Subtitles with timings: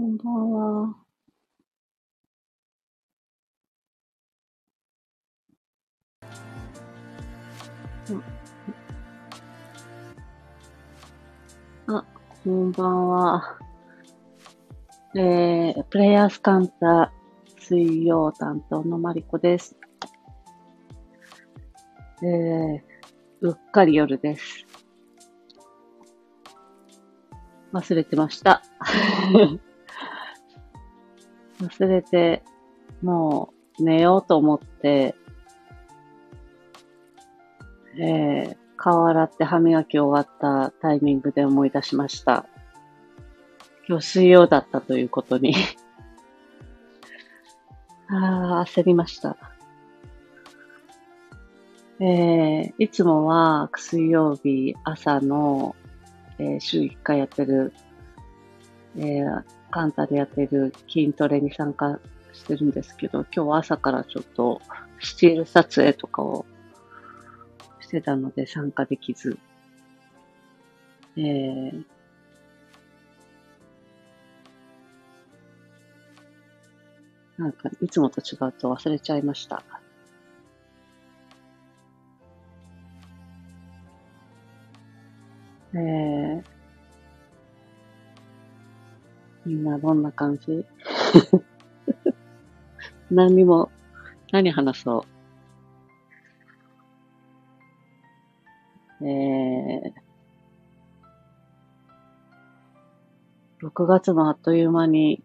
[0.00, 0.96] こんばんは。
[11.86, 12.04] あ、
[12.44, 13.58] こんばんは。
[15.14, 19.76] えー、プレイヤースカンター水曜担当のマリコです。
[22.22, 22.80] えー、
[23.42, 24.64] うっかり夜です。
[27.74, 28.62] 忘れてました。
[31.60, 32.42] 忘れて、
[33.02, 35.14] もう寝ようと思って、
[37.98, 42.46] えー、顔洗って歯磨き終わったタイミングで思い出しました。
[43.88, 45.54] 今日水曜だったということに。
[48.08, 49.36] ああ、焦りました。
[52.00, 55.76] えー、いつもは水曜日朝の、
[56.38, 57.74] えー週1回やってる、
[58.96, 61.98] えーカンタでやってる筋トレに参加
[62.32, 64.60] してるんですけど、今日は朝からちょっと
[65.00, 66.44] スチール撮影とかを
[67.80, 69.38] してたので参加できず、
[71.16, 71.84] えー、
[77.38, 79.62] なんかいつもと違うと忘れちゃいました。
[85.72, 86.42] えー、
[89.46, 90.66] みんなどんな感じ？
[93.10, 93.70] 何にも、
[94.32, 95.04] 何話そ
[99.00, 99.06] う？
[99.06, 105.24] えー、6月もあっという間に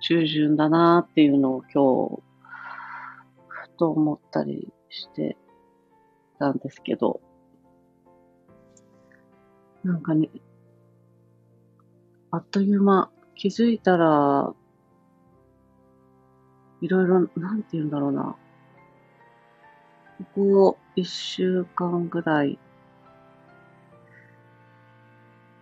[0.00, 2.22] 中旬だなーっていうのを今日、
[3.46, 5.36] ふと思ったりして
[6.38, 7.20] たんですけど、
[9.82, 10.28] なんかね、
[12.34, 14.52] あっという間、気づいたら、
[16.80, 18.34] いろいろ、なんて言うんだろうな。
[20.18, 22.58] ここ一週間ぐらい、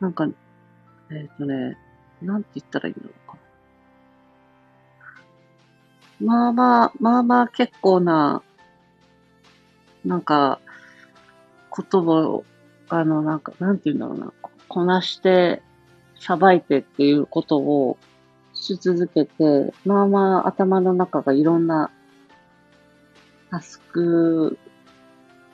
[0.00, 0.26] なんか、
[1.10, 1.76] えっ、とね、
[2.22, 3.36] なんて言ったらいいのか。
[6.20, 8.42] まあまあ、まあまあ結構な、
[10.06, 10.58] なんか、
[11.76, 12.46] 言葉を、
[12.88, 14.32] あの、なんか、なんて言うんだろうな。
[14.68, 15.60] こなして、
[16.22, 17.98] さばいてっていうことを
[18.54, 21.90] し続けて、まあまあ頭の中がいろんな
[23.50, 24.56] タスク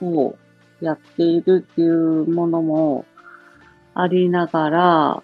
[0.02, 0.36] を
[0.82, 3.06] やっているっていうものも
[3.94, 5.22] ありながら、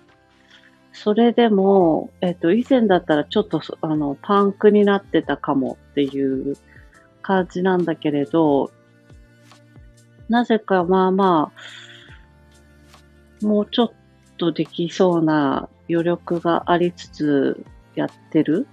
[0.94, 6.56] それでも、えっと、以前だったらちょっと、あの、パンクになってたかもっていう
[7.20, 8.70] 感じなんだけれど、
[10.30, 11.52] なぜかまあま
[13.42, 13.92] あ、もうちょっ
[14.36, 17.64] とできそうな余力がありつつ
[17.94, 18.66] やってる？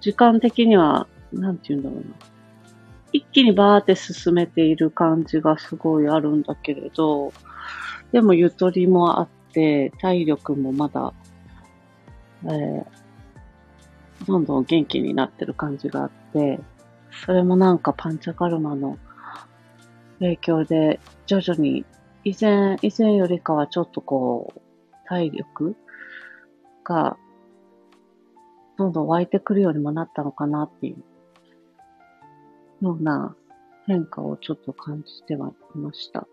[0.00, 2.04] 時間的には、なんて言うんだろうな。
[3.12, 7.32] 一気にバーって進めている感じがすごいあるんだけれど、
[8.12, 11.12] でもゆとりもあって、体力もまだ、
[12.44, 12.86] えー
[14.26, 16.58] どんどん元気になってる感じがあって、
[17.26, 18.96] それもなんかパンチャカルマの
[20.18, 21.84] 影響で徐々に
[22.22, 24.60] 以前、以前よりかはちょっとこう、
[25.06, 25.76] 体力
[26.84, 27.16] が
[28.76, 30.96] どんどん湧いてくるようにもなったのかなっていう
[32.84, 33.36] ような
[33.86, 36.26] 変化をちょっと感じてはいました。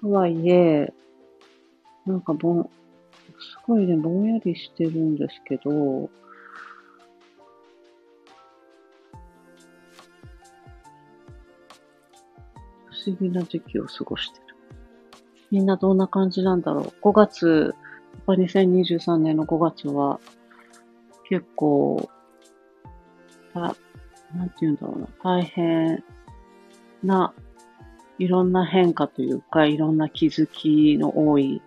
[0.00, 0.92] とはいえ、
[2.06, 6.08] なんかぼん、すごいね、ぼんやりしてるんですけど、
[13.04, 14.56] 思議な時期を過ごしてる。
[15.50, 16.92] みんなどんな感じなんだろう。
[17.02, 17.74] 5月、
[18.14, 20.20] やっぱ2023年の5月は、
[21.28, 22.08] 結構、
[23.52, 26.04] た、なんて言うんだろうな、大変
[27.02, 27.32] な、
[28.18, 31.62] いろんな変化というか、いろんな気づきの多い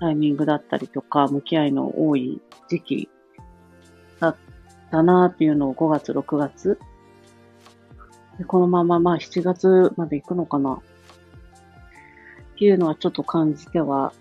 [0.00, 3.10] タイミングだったりとか、向き合いの多い時期
[4.20, 4.36] だっ
[4.90, 6.78] たなっていうのを5月、6月
[8.38, 10.74] で、このまままあ7月まで行くのかな。
[10.74, 10.78] っ
[12.58, 14.12] ていうのはちょっと感じては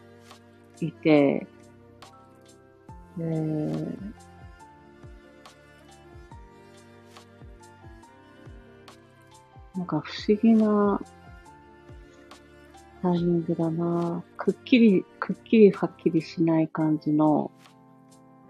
[0.80, 1.48] いて、
[3.19, 4.31] えー
[9.75, 11.00] なんか不思議な
[13.02, 14.22] タイミングだな。
[14.38, 17.52] くっきり、くっきりはっきりしない感じの、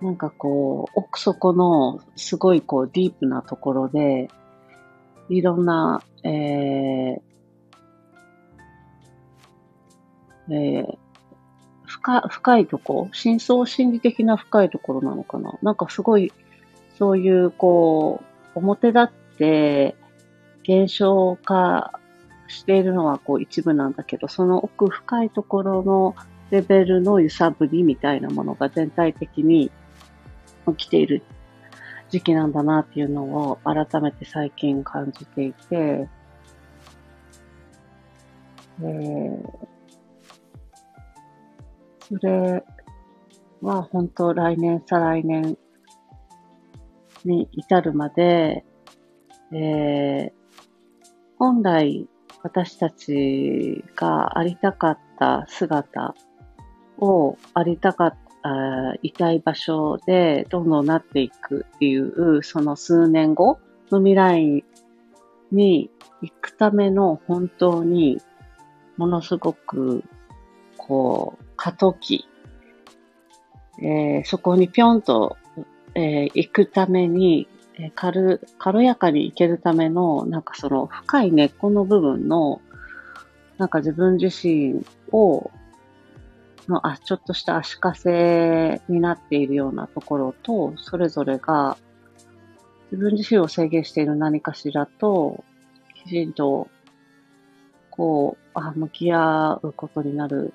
[0.02, 4.30] なんかこう、奥底のすごいこうディープなところで、
[5.31, 7.22] いろんな、えー、
[10.50, 10.98] えー、
[11.86, 15.57] 深、深いとこ、深層心理的な深いところなのかな？
[15.62, 16.33] なんかすごい、
[16.98, 18.22] そういう、こ
[18.56, 19.95] う、表立って
[20.63, 22.00] 現象化
[22.48, 26.16] しているのはこう一部なんだけど、その奥深いところの
[26.50, 29.72] レベルの揺さぶりみたいなものが全体的に
[30.68, 31.24] 起きている
[32.12, 36.10] 時期なんだなっていうのを改めて最近感じていて、
[38.81, 39.44] えー、
[42.02, 42.63] それ
[43.62, 45.58] は本当来年、再来年
[47.24, 48.66] に至るまで、
[49.54, 50.31] えー、
[51.38, 52.10] 本来
[52.44, 56.14] 私たちがありたかった姿
[56.98, 63.60] をありたかった、いたい場所でどんどんなっていくっていう、その数年後
[63.92, 64.64] の未来
[65.52, 65.90] に
[66.22, 68.22] 行くための本当に
[68.98, 70.04] ものすごく、
[70.78, 72.28] こう、過渡期、
[73.82, 75.38] えー、そこにぴょんと、
[75.96, 82.62] えー、行くために、えー、軽、軽やかに行けるための、なんかその深い根っこの部分の、
[83.58, 85.52] なんか自分自身を、
[86.71, 91.77] そのあちょっとした足かせになっているようなところと、それぞれが
[92.94, 95.44] 自分自身を制限している何かしらと、
[95.94, 96.69] きちんと、
[97.89, 100.53] こう、あ、向き合うことになる、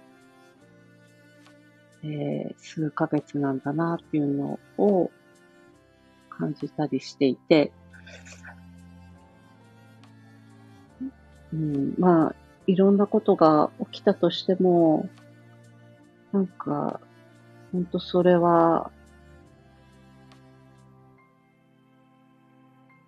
[2.03, 5.11] えー、数ヶ月なんだなっていうのを
[6.31, 7.73] 感じたりしていて、
[11.53, 12.35] うん、まあ、
[12.67, 15.11] いろんなことが起きたとしても、
[16.37, 17.01] なんか、
[17.73, 18.91] ほんとそれは、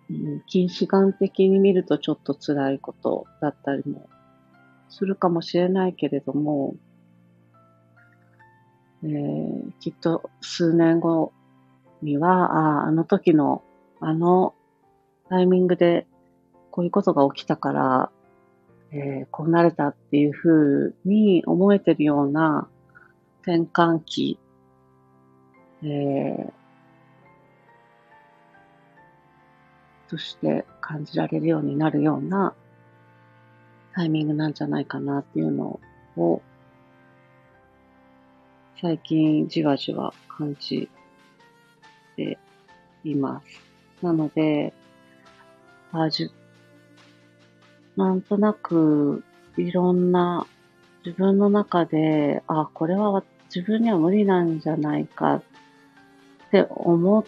[0.09, 4.09] うん、近視眼的に見るとちょっと辛いことだったりも
[4.89, 6.75] するかもしれないけれども、
[9.03, 11.31] えー、きっと数年後
[12.01, 13.61] には、ああの時の
[13.99, 14.55] あの
[15.29, 16.07] タイミングで
[16.71, 18.11] こういうことが起きたから、
[18.91, 22.67] えー、こうなれたっていうふうに思えてるような
[23.41, 24.37] 転換期、
[25.83, 26.51] えー、
[30.09, 32.53] として感じられるようになるような
[33.93, 35.79] タイミングなんじゃないかなっていうの
[36.17, 36.41] を
[38.81, 40.89] 最近じわじわ感じ
[42.15, 42.37] て
[43.03, 43.45] います。
[44.01, 44.73] なので、
[45.91, 46.31] あじゅ
[47.97, 49.23] なんとなく
[49.57, 50.47] いろんな
[51.09, 53.23] 自分の中で、あ、これは
[53.53, 55.43] 自分には無理なんじゃないかっ
[56.51, 57.25] て思う、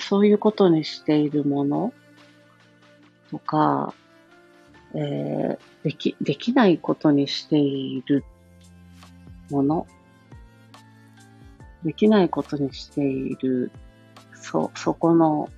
[0.00, 1.92] そういうことにしているもの
[3.30, 3.94] とか、
[4.94, 8.24] えー、でき、できないことにしている
[9.50, 9.86] もの、
[11.84, 13.70] できないことにしている、
[14.34, 15.48] そ、そこの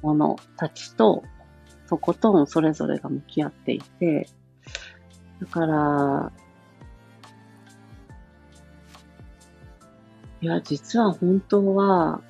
[0.00, 1.24] ものたちと、
[1.90, 4.30] とことんそれぞれが向き合っていて、
[5.40, 6.32] だから、
[10.40, 12.20] いや、実は本当は、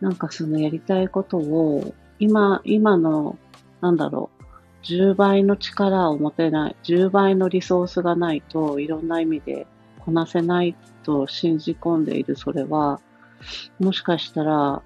[0.00, 3.38] なんかそのやりたいことを、今、今の
[3.80, 9.66] なんだろう、10倍の力を持てない、10倍のリソースがないといろんな意味で
[10.00, 13.00] こなせないと信じ込んでいるそれは、
[13.78, 14.82] もしかしたら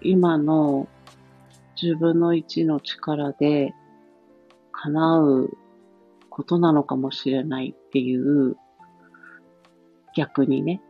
[0.00, 0.88] 今の
[1.76, 3.74] 10分の1の力で
[4.82, 5.50] 叶う
[6.30, 8.56] ことなのかもしれないっていう
[10.16, 10.80] 逆にね。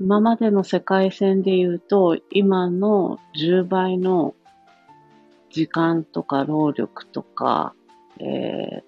[0.00, 4.34] 今までの世界線で言うと、今の10倍の
[5.50, 7.74] 時間とか労力とか、
[8.18, 8.82] えー、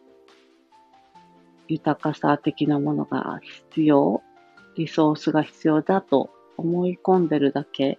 [1.68, 4.22] 豊かさ的なものが必要、
[4.76, 7.98] リソースが必要だと思い込んでるだけ。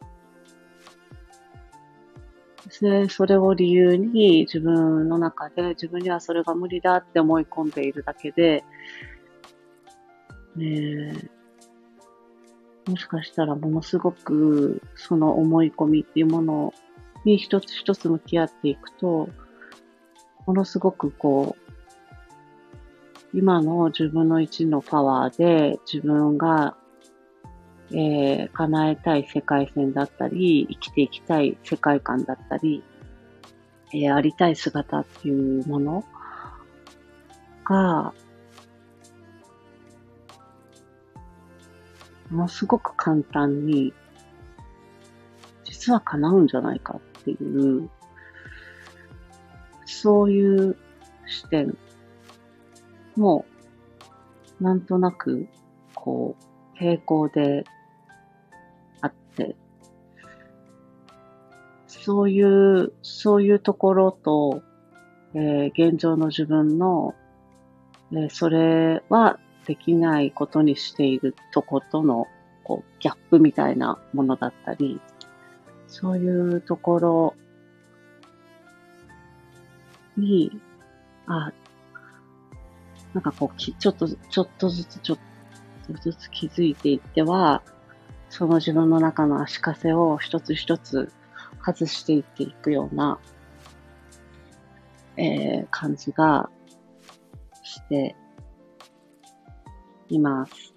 [2.82, 8.64] で、それを理由に自分の中で自分にはそれが無理だって思い込んでいるだけで、
[10.56, 11.30] ね
[12.88, 16.74] もしかしたらものすごくその思い込みっていうもの
[17.24, 19.30] に一つ一つ向き合っていくと、
[20.46, 21.56] ものすごくこ
[23.34, 26.78] う、今の自分の一のパワーで自分が、
[27.92, 32.84] えー、叶えたい世界線だったり、生きていきたい世界観だったり、
[33.94, 36.04] えー、ありたい姿っていうもの
[37.64, 38.14] が、
[42.30, 43.94] ものすごく簡単に、
[45.64, 47.90] 実は叶うんじゃないかっていう、
[49.86, 50.76] そういう
[51.28, 51.78] 視点。
[53.16, 53.46] も、
[54.60, 55.48] なんとなく、
[55.94, 57.64] こう、平行で、
[62.06, 64.62] そういう、そういうところと、
[65.34, 67.16] えー、現状の自分の、
[68.12, 72.28] えー、それはできないことにしているとことの、
[72.64, 75.02] こう、ギャップみたいなものだったり、
[75.88, 77.36] そういうところ
[80.16, 80.52] に、
[81.26, 81.52] あ、
[83.14, 85.18] なんかこう、ちょっと、ちょっとずつ、ちょっ
[85.88, 87.64] とずつ気づいていっては、
[88.30, 91.12] その自分の中の足かせを一つ一つ
[91.66, 93.20] 外していっていくような、
[95.18, 96.50] えー、感じが
[97.64, 98.16] して
[100.10, 100.74] います。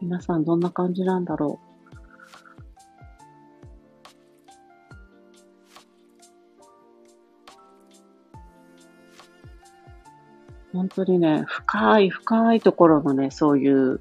[0.00, 1.74] 皆さんどんな感じなんだろう
[10.74, 14.00] 本当にね、深い深いところのね、そういう、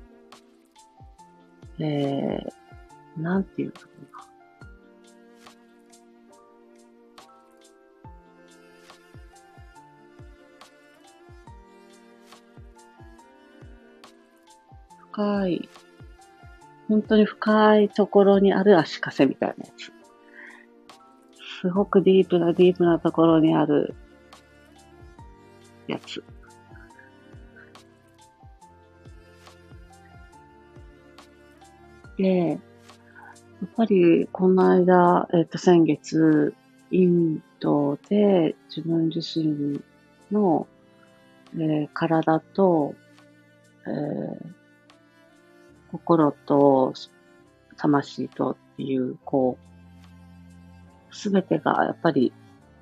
[1.86, 3.94] えー、なんていうのかな。
[15.12, 15.70] 深い、
[16.88, 19.92] 本当に深いところにある足かせみたいなやつ。
[21.62, 23.94] すごくディープなディープなところにある
[25.88, 26.24] やつ。
[32.24, 32.60] で、やっ
[33.76, 36.56] ぱりこの間、えっ、と、先月、
[36.90, 39.82] インドで自分自身
[40.32, 40.66] の、
[41.54, 42.96] えー、体と、
[43.86, 44.54] えー、
[45.92, 46.94] 心と
[47.76, 49.58] 魂とっていう、こ
[51.12, 52.32] う、すべてがやっぱり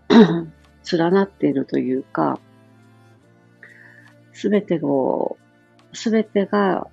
[0.91, 2.39] 連なっているというか、
[4.33, 5.38] すべてを、
[5.93, 6.86] すべてが、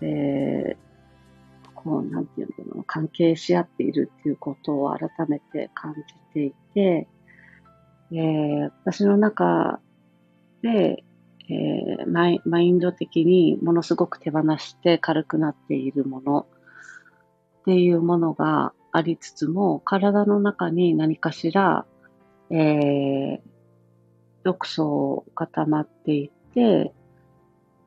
[0.00, 0.83] えー、
[1.84, 7.06] こう、なんていうの関係し合っているっていうことを改めて感じていて、
[8.10, 9.80] えー、私の中
[10.62, 11.04] で、
[11.50, 16.46] えー、マイマインド的にものすごく手放して軽くなっているもの
[17.60, 21.84] っていうものがありつつも、体の中に何かしら、
[22.50, 23.40] えー、
[24.44, 26.92] 毒素が溜まっていて、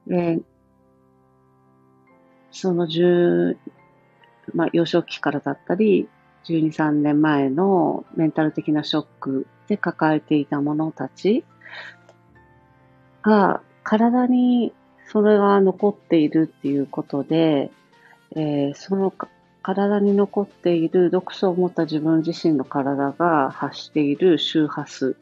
[0.10, 0.44] えー、
[2.52, 2.88] その
[4.54, 6.08] まあ、幼少期からだったり、
[6.46, 11.44] 12、3年前のメンタル的なショックで抱えていた者たち
[13.22, 14.74] が、体に
[15.08, 17.72] それが残っているっていうことで、
[18.36, 19.14] えー、その
[19.62, 25.16] 体に残っている毒素を持った自分自身の体が発している周波数。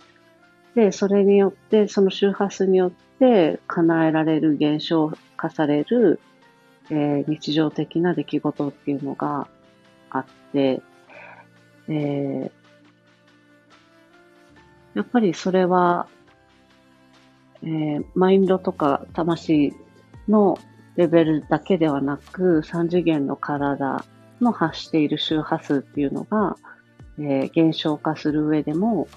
[0.76, 6.20] で、それによって、その周波数によって叶えられる現象化される
[6.90, 9.48] えー、日常的な出来事っていうのが
[10.10, 10.82] あって、
[11.88, 12.52] えー、
[14.94, 16.08] やっぱりそれは、
[17.64, 19.74] えー、マインドとか魂
[20.28, 20.58] の
[20.96, 24.06] レベルだけではなく、三次元の体
[24.40, 26.56] の発している周波数っていうのが、
[27.18, 29.08] えー、減少化する上でも、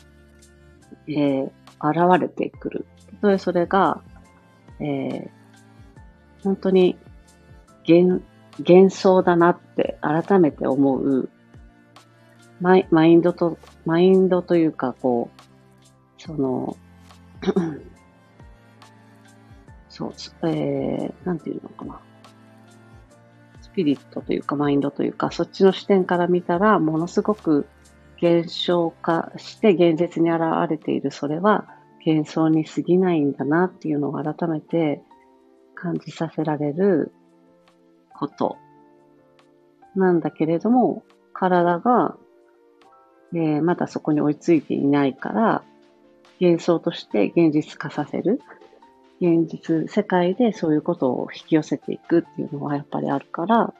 [1.06, 2.86] えー、現れてくる。
[3.20, 4.02] それそれが、
[4.80, 5.28] えー、
[6.42, 6.96] 本当に
[7.88, 8.22] 幻、
[8.58, 11.30] 幻想だなって改めて思う、
[12.60, 16.76] マイマインドと、マインドというか、こう、その、
[19.88, 20.12] そう、
[20.48, 22.00] えー、なんていうのかな。
[23.62, 27.66] スピリットというか、マインドというか、そっちの視点から見たら、ものすごく
[28.20, 31.68] 現象化して現実に現れている、それは
[32.04, 35.02] 幻想に過ぎないんだなっていうのを改めて
[35.74, 37.12] 感じさせられる
[38.18, 38.56] こと
[39.94, 42.16] なんだけれども、体が、
[43.32, 45.62] えー、まだそこに追いついていないから、
[46.40, 48.40] 幻想として現実化させる。
[49.20, 53.74] 現実、世界でそういうことを引き寄せていくっていうのはやっぱりあるから、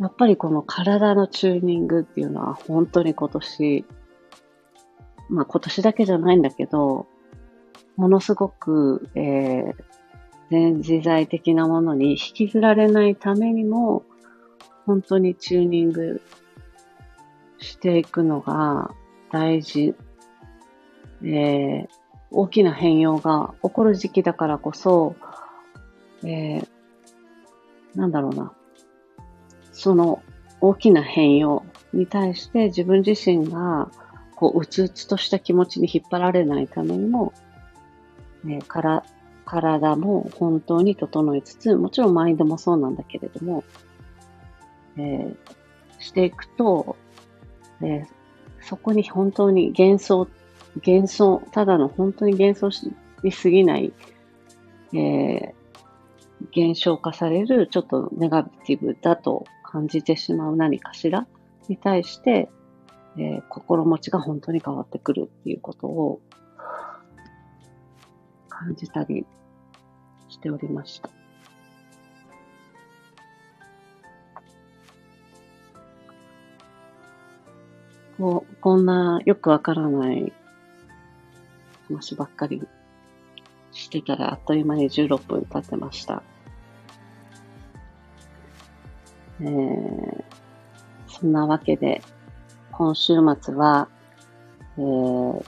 [0.00, 3.84] やっぱりこの体のチューニングっていうのは本当に今年、
[5.28, 7.06] まあ今年だけじゃないんだけど、
[7.96, 9.74] ものすごく、えー、
[10.50, 14.04] 全自在的なものに引きずられないためにも、
[14.86, 16.20] 本当にチューニング
[17.58, 18.90] していくのが
[19.32, 19.94] 大事。
[21.22, 21.88] えー、
[22.30, 25.16] 大きな変容が起こる時期だからこそ、
[26.22, 26.68] えー、
[27.94, 28.52] なんだろうな。
[29.72, 30.22] その
[30.60, 33.90] 大きな変容に対して自分自身が、
[34.36, 37.32] こう、うつうつとした気持ちに引っ張られないためにも、
[38.44, 39.04] えー、から
[39.44, 43.64] 体も本当に整えつつ、もちろんマインドもそうなんだけれども、
[44.96, 45.36] えー、
[45.98, 46.96] していくと、
[47.80, 48.06] えー、
[48.60, 50.28] そこに本当に幻想、
[50.86, 52.90] 幻想、ただの本当に幻想
[53.22, 53.92] に過ぎない、
[54.92, 55.52] えー、
[56.72, 61.26] 現象化されるちょっとネガティブだと感じてしまう何かしら
[61.68, 62.48] に対して、
[63.16, 66.20] えー、心持ちが本当に変わってくるっていうことを
[68.58, 69.26] 感じたり
[70.28, 71.10] しておりました。
[78.16, 80.32] こうこんなよくわからない
[81.88, 82.62] 話ばっかり
[83.72, 86.22] してたらあっという間に16分経ってました。
[89.40, 90.24] えー、
[91.08, 92.00] そんなわけで、
[92.70, 93.88] 今週末は、
[94.78, 95.44] えー、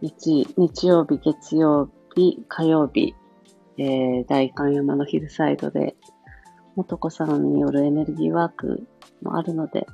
[0.00, 3.14] 日、日曜日、月曜日、火曜日、
[3.78, 5.96] えー、大観山のヒルサイドで、
[6.76, 8.86] 元子さんによるエネルギーワーク
[9.22, 9.86] もあるので、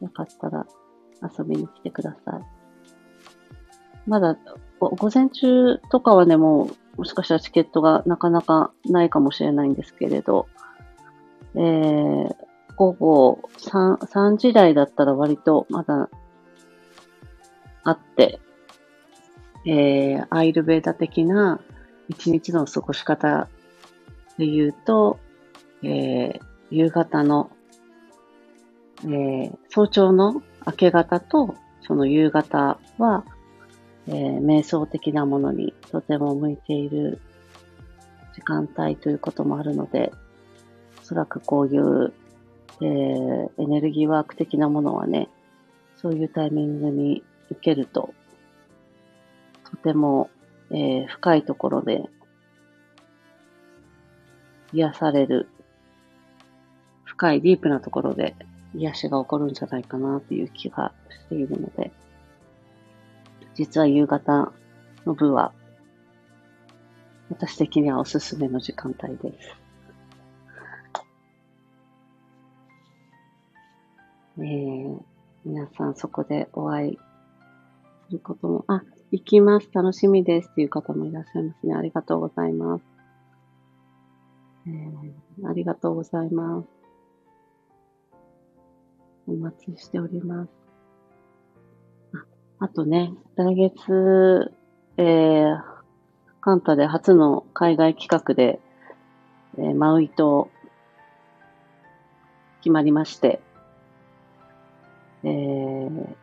[0.00, 0.66] よかったら
[1.22, 2.40] 遊びに来てください。
[4.06, 4.36] まだ、
[4.78, 10.46] 午前中とかはね、もう、もしかしたらチケットがなかなかないかもしれないんですけれど、
[11.54, 12.34] えー、
[12.76, 16.08] 午後 3, 3時台だったら割とまだ
[17.84, 18.40] あって、
[19.66, 21.60] えー、アイルベーダ的な
[22.08, 23.48] 一日の過ごし方
[24.38, 25.18] で言うと、
[25.82, 27.50] えー、夕方の、
[29.04, 33.24] えー、早朝の明け方とその夕方は、
[34.06, 37.20] えー、瞑想的なものにとても向いている
[38.34, 40.12] 時間帯ということもあるので、
[41.00, 42.12] おそらくこういう
[42.82, 45.28] えー、エネルギーワーク的なものはね、
[45.96, 48.14] そういうタイミングに受けると、
[49.70, 50.30] とても、
[50.70, 52.04] えー、深いところで
[54.72, 55.48] 癒される、
[57.04, 58.34] 深いディープなところで
[58.74, 61.92] 癒しが起こるんじゃないかなっていう気がしているので、
[63.54, 64.52] 実は夕方
[65.04, 65.52] の部は、
[67.30, 69.56] 私的にはおすすめの時間帯です。
[74.38, 74.98] えー、
[75.44, 76.98] 皆さんそこでお会い
[78.06, 79.68] することも、あ、行きます。
[79.72, 81.74] 楽しみですっていう方もいらっしゃいますね。
[81.74, 82.84] ありがとうございます。
[84.66, 86.68] えー、ありがとうございます。
[89.26, 90.50] お待ちしております。
[92.60, 94.52] ああとね、来月、
[94.96, 95.62] えー、
[96.40, 98.60] カンタで初の海外企画で、
[99.58, 100.50] えー、マウイ島
[102.60, 103.40] 決まりまして、
[105.24, 106.14] えー、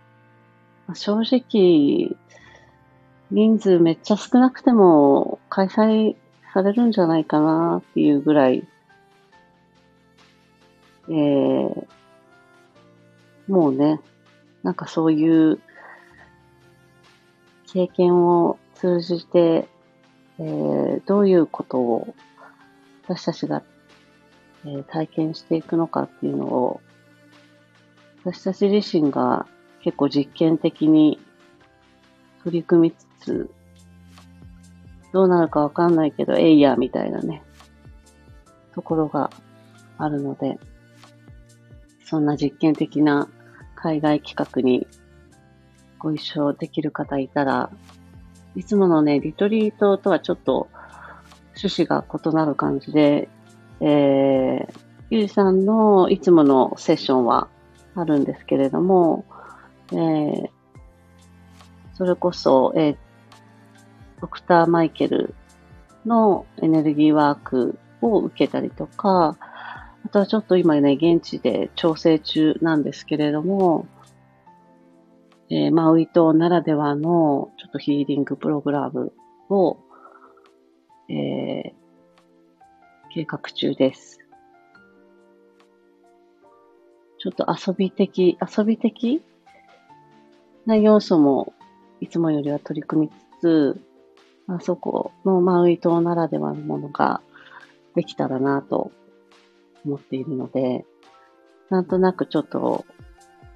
[0.93, 2.15] 正直、
[3.31, 6.15] 人数めっちゃ少なくても開催
[6.53, 8.67] されるんじゃないかなっていうぐらい、
[11.09, 11.85] えー、
[13.47, 13.99] もうね、
[14.63, 15.59] なんかそういう
[17.71, 19.67] 経験を通じて、
[20.39, 22.13] えー、どういうことを
[23.03, 23.63] 私たちが、
[24.65, 26.81] えー、体験していくのかっていうのを
[28.23, 29.47] 私たち自身が
[29.81, 31.19] 結構実験的に
[32.43, 33.49] 取り組みつつ、
[35.13, 37.43] どうなるかわかんないけど、えいや、みたいなね、
[38.73, 39.29] ところが
[39.97, 40.59] あるので、
[42.05, 43.27] そんな実験的な
[43.75, 44.87] 海外企画に
[45.99, 47.69] ご一緒できる方いたら、
[48.55, 50.67] いつものね、リトリートとはちょっと
[51.61, 53.29] 趣旨が異なる感じで、
[53.79, 54.73] えー、
[55.09, 57.47] ゆうさんのいつものセッションは
[57.95, 59.25] あるんですけれども、
[59.91, 60.49] えー、
[61.93, 62.97] それこそ、えー、
[64.21, 65.33] ドクターマイケル
[66.05, 69.37] のエネルギーワークを受けたりとか、
[70.05, 73.87] あとはちょっと今ね、現地で調整中なんですけれども、
[75.49, 79.13] えー、マウイ島ならではのちょっとヒーリングプログラム
[79.49, 79.77] を、
[81.09, 81.73] えー、
[83.13, 84.19] 計画中です。
[87.19, 89.23] ちょっと遊び的、遊び的
[90.65, 91.53] な要素も
[91.99, 93.81] いつもよりは取り組みつつ、
[94.47, 97.21] あそこのマウイ島ならではのものが
[97.95, 98.91] できたらなと
[99.85, 100.85] 思っているので、
[101.69, 102.85] なんとなくちょっと、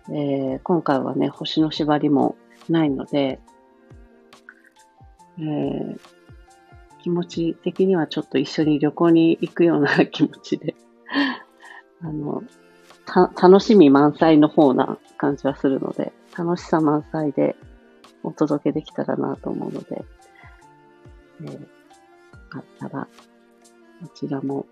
[0.10, 2.36] えー、今回はね、星の縛りも
[2.70, 3.40] ないので、
[5.40, 6.00] えー、
[7.02, 10.76] 気持ち的にはちょっと一緒に旅行に行くような気持ちで
[12.02, 12.44] あの、
[13.42, 17.56] 楽しみ満載の方な感じはするので、楽しさ満載で
[18.24, 20.04] お届けできたらなと思うので、
[21.42, 21.60] えー、よ
[22.50, 23.08] かったら、
[24.02, 24.66] こちらも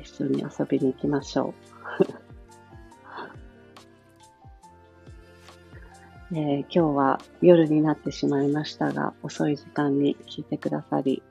[0.00, 1.54] 一緒に遊びに行きましょう。
[6.34, 11.22] えー、今日は夜になってしまいましたが、遅い時間に聞いてくださり、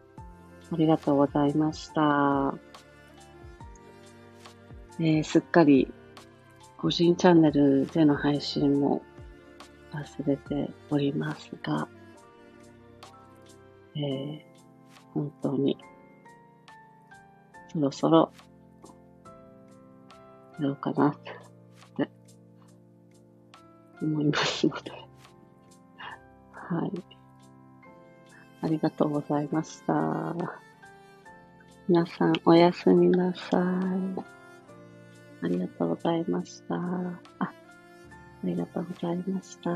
[0.72, 2.54] ありがとうございました。
[5.00, 5.92] えー、すっかり
[6.78, 9.02] 個人チャンネルでの配信も
[9.92, 11.88] 忘れておりますが、
[13.96, 14.40] えー、
[15.14, 15.78] 本当に
[17.72, 18.32] そろそろ
[20.60, 21.42] やろうかなって
[24.02, 24.92] 思いますので。
[26.52, 26.92] はい。
[28.62, 30.36] ありがとうございました。
[31.88, 34.42] 皆さんおやすみなさい。
[35.44, 36.76] ありがとうございました。
[36.76, 36.80] あ、
[37.40, 37.54] あ
[38.44, 39.72] りがとうございました。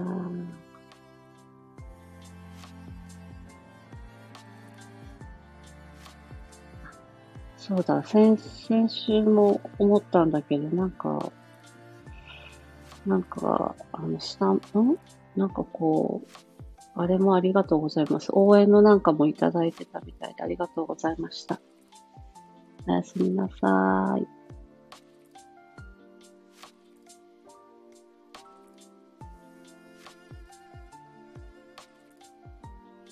[7.67, 11.31] そうだ、先、先週も思ったんだけど、なんか、
[13.07, 14.61] なんか、あの、下、ん？
[15.35, 16.27] なんかこう、
[16.93, 18.29] あれもありがとうございます。
[18.33, 21.59] 応援のなんかもいただいてたみたいでありがとうございました。
[22.87, 24.34] おやすみなさーい。